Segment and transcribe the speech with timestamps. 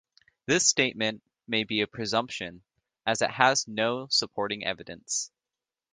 [0.47, 2.63] This statement may be a presumption
[3.05, 5.29] as it has no supporting evidence.